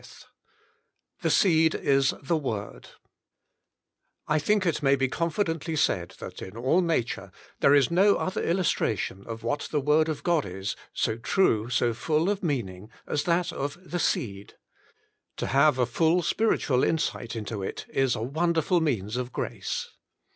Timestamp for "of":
9.27-9.43, 10.09-10.23, 12.31-12.41, 13.53-13.77, 19.17-19.31